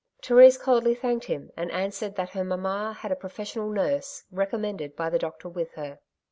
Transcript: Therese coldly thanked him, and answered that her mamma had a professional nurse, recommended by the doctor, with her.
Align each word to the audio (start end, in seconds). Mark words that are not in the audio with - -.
Therese 0.23 0.57
coldly 0.57 0.95
thanked 0.95 1.25
him, 1.25 1.51
and 1.55 1.71
answered 1.71 2.15
that 2.15 2.31
her 2.31 2.43
mamma 2.43 2.91
had 3.01 3.11
a 3.11 3.15
professional 3.15 3.69
nurse, 3.69 4.23
recommended 4.31 4.95
by 4.95 5.11
the 5.11 5.19
doctor, 5.19 5.47
with 5.47 5.73
her. 5.73 5.99